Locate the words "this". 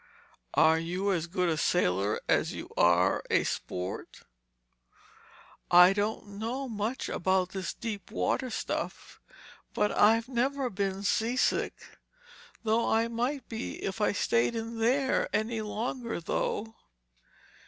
7.51-7.71